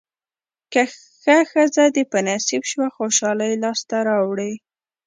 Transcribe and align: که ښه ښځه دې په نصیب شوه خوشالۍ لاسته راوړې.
که 0.71 0.81
ښه 1.21 1.37
ښځه 1.51 1.85
دې 1.95 2.03
په 2.11 2.19
نصیب 2.27 2.63
شوه 2.71 2.87
خوشالۍ 2.95 3.53
لاسته 3.63 3.97
راوړې. 4.09 4.53